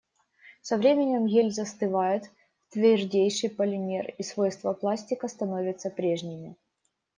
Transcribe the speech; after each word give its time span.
Со 0.63 0.77
временем 0.77 1.27
гель 1.27 1.51
застывает 1.51 2.25
в 2.69 2.73
твердейший 2.73 3.51
полимер, 3.51 4.11
и 4.17 4.23
свойства 4.23 4.73
пластика 4.73 5.27
становятся 5.27 5.91
прежними. 5.91 6.55